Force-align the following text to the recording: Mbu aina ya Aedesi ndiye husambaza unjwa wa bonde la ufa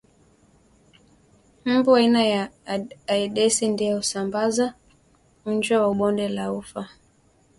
Mbu 1.65 1.91
aina 1.95 2.23
ya 2.23 2.51
Aedesi 3.07 3.67
ndiye 3.69 3.93
husambaza 3.93 4.73
unjwa 5.45 5.87
wa 5.87 5.93
bonde 5.95 6.27
la 6.29 6.51
ufa 6.53 6.89